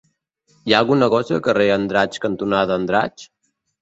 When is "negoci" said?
1.03-1.35